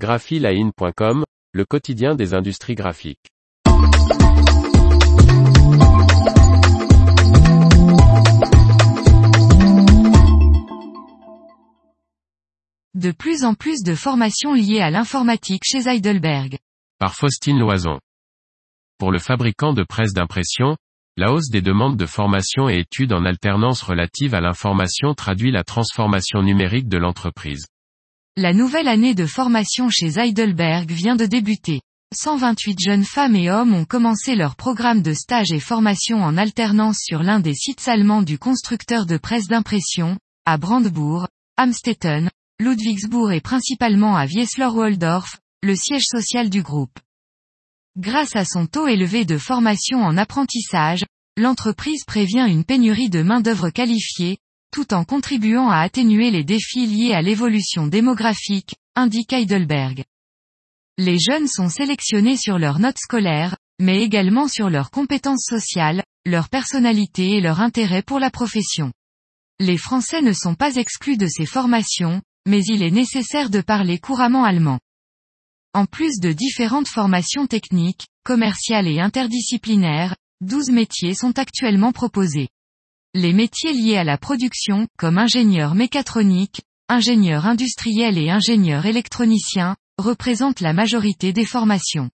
graphiline.com, 0.00 1.24
le 1.52 1.64
quotidien 1.66 2.14
des 2.14 2.32
industries 2.32 2.74
graphiques. 2.74 3.28
De 12.94 13.12
plus 13.12 13.44
en 13.44 13.52
plus 13.52 13.82
de 13.82 13.94
formations 13.94 14.54
liées 14.54 14.80
à 14.80 14.90
l'informatique 14.90 15.64
chez 15.66 15.86
Heidelberg. 15.86 16.56
Par 16.98 17.14
Faustine 17.14 17.58
Loison. 17.58 18.00
Pour 18.98 19.12
le 19.12 19.18
fabricant 19.18 19.74
de 19.74 19.84
presse 19.84 20.14
d'impression, 20.14 20.78
la 21.18 21.30
hausse 21.30 21.50
des 21.50 21.60
demandes 21.60 21.98
de 21.98 22.06
formation 22.06 22.70
et 22.70 22.78
études 22.78 23.12
en 23.12 23.26
alternance 23.26 23.82
relative 23.82 24.34
à 24.34 24.40
l'information 24.40 25.12
traduit 25.12 25.50
la 25.50 25.62
transformation 25.62 26.42
numérique 26.42 26.88
de 26.88 26.96
l'entreprise. 26.96 27.66
La 28.36 28.52
nouvelle 28.52 28.86
année 28.86 29.14
de 29.16 29.26
formation 29.26 29.90
chez 29.90 30.18
Heidelberg 30.18 30.88
vient 30.92 31.16
de 31.16 31.26
débuter. 31.26 31.80
128 32.14 32.78
jeunes 32.80 33.04
femmes 33.04 33.34
et 33.34 33.50
hommes 33.50 33.74
ont 33.74 33.84
commencé 33.84 34.36
leur 34.36 34.54
programme 34.54 35.02
de 35.02 35.12
stage 35.12 35.50
et 35.50 35.58
formation 35.58 36.22
en 36.22 36.36
alternance 36.36 36.98
sur 37.00 37.24
l'un 37.24 37.40
des 37.40 37.54
sites 37.54 37.88
allemands 37.88 38.22
du 38.22 38.38
constructeur 38.38 39.04
de 39.04 39.16
presse 39.16 39.48
d'impression, 39.48 40.16
à 40.46 40.58
Brandebourg, 40.58 41.26
Amstetten, 41.56 42.30
Ludwigsburg 42.60 43.32
et 43.32 43.40
principalement 43.40 44.16
à 44.16 44.26
Wiesler-Waldorf, 44.26 45.38
le 45.64 45.74
siège 45.74 46.04
social 46.04 46.50
du 46.50 46.62
groupe. 46.62 46.98
Grâce 47.98 48.36
à 48.36 48.44
son 48.44 48.66
taux 48.66 48.86
élevé 48.86 49.24
de 49.24 49.38
formation 49.38 49.98
en 49.98 50.16
apprentissage, 50.16 51.04
l'entreprise 51.36 52.04
prévient 52.04 52.46
une 52.48 52.64
pénurie 52.64 53.10
de 53.10 53.22
main-d'œuvre 53.22 53.70
qualifiée, 53.70 54.38
tout 54.70 54.94
en 54.94 55.04
contribuant 55.04 55.68
à 55.68 55.78
atténuer 55.78 56.30
les 56.30 56.44
défis 56.44 56.86
liés 56.86 57.12
à 57.12 57.22
l'évolution 57.22 57.86
démographique, 57.86 58.74
indique 58.94 59.32
Heidelberg. 59.32 60.04
Les 60.98 61.18
jeunes 61.18 61.48
sont 61.48 61.68
sélectionnés 61.68 62.36
sur 62.36 62.58
leurs 62.58 62.78
notes 62.78 62.98
scolaires, 62.98 63.56
mais 63.80 64.02
également 64.02 64.48
sur 64.48 64.68
leurs 64.68 64.90
compétences 64.90 65.44
sociales, 65.48 66.04
leur 66.26 66.48
personnalité 66.48 67.36
et 67.36 67.40
leur 67.40 67.60
intérêt 67.60 68.02
pour 68.02 68.18
la 68.18 68.30
profession. 68.30 68.92
Les 69.58 69.78
Français 69.78 70.20
ne 70.22 70.32
sont 70.32 70.54
pas 70.54 70.76
exclus 70.76 71.16
de 71.16 71.26
ces 71.26 71.46
formations, 71.46 72.22
mais 72.46 72.62
il 72.64 72.82
est 72.82 72.90
nécessaire 72.90 73.50
de 73.50 73.60
parler 73.60 73.98
couramment 73.98 74.44
allemand. 74.44 74.78
En 75.72 75.86
plus 75.86 76.18
de 76.18 76.32
différentes 76.32 76.88
formations 76.88 77.46
techniques, 77.46 78.06
commerciales 78.24 78.88
et 78.88 79.00
interdisciplinaires, 79.00 80.16
12 80.40 80.70
métiers 80.70 81.14
sont 81.14 81.38
actuellement 81.38 81.92
proposés. 81.92 82.48
Les 83.14 83.32
métiers 83.32 83.72
liés 83.72 83.96
à 83.96 84.04
la 84.04 84.18
production, 84.18 84.86
comme 84.98 85.18
ingénieur 85.18 85.74
mécatronique, 85.74 86.62
ingénieur 86.88 87.46
industriel 87.46 88.18
et 88.18 88.30
ingénieur 88.30 88.86
électronicien, 88.86 89.76
représentent 89.98 90.60
la 90.60 90.72
majorité 90.72 91.32
des 91.32 91.44
formations. 91.44 92.10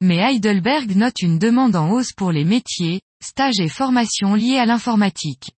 Mais 0.00 0.18
Heidelberg 0.18 0.94
note 0.94 1.22
une 1.22 1.38
demande 1.38 1.76
en 1.76 1.90
hausse 1.90 2.12
pour 2.12 2.30
les 2.30 2.44
métiers, 2.44 3.00
stages 3.22 3.60
et 3.60 3.68
formations 3.68 4.34
liés 4.34 4.58
à 4.58 4.66
l'informatique. 4.66 5.50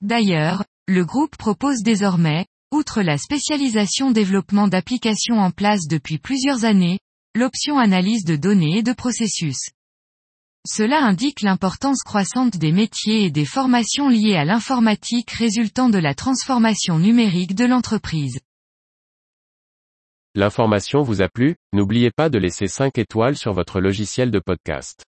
D'ailleurs, 0.00 0.64
le 0.86 1.04
groupe 1.04 1.36
propose 1.36 1.82
désormais, 1.82 2.46
Outre 2.72 3.02
la 3.02 3.18
spécialisation 3.18 4.12
développement 4.12 4.68
d'applications 4.68 5.40
en 5.40 5.50
place 5.50 5.88
depuis 5.88 6.18
plusieurs 6.18 6.64
années, 6.64 7.00
l'option 7.34 7.80
analyse 7.80 8.24
de 8.24 8.36
données 8.36 8.78
et 8.78 8.82
de 8.84 8.92
processus. 8.92 9.70
Cela 10.66 11.02
indique 11.02 11.40
l'importance 11.40 12.02
croissante 12.02 12.58
des 12.58 12.70
métiers 12.70 13.24
et 13.24 13.30
des 13.30 13.46
formations 13.46 14.10
liées 14.10 14.36
à 14.36 14.44
l'informatique 14.44 15.30
résultant 15.30 15.88
de 15.88 15.98
la 15.98 16.14
transformation 16.14 16.98
numérique 16.98 17.54
de 17.54 17.64
l'entreprise. 17.64 18.40
L'information 20.34 21.02
vous 21.02 21.22
a 21.22 21.28
plu, 21.28 21.56
n'oubliez 21.72 22.10
pas 22.10 22.28
de 22.28 22.38
laisser 22.38 22.68
5 22.68 22.98
étoiles 22.98 23.36
sur 23.36 23.52
votre 23.52 23.80
logiciel 23.80 24.30
de 24.30 24.38
podcast. 24.38 25.04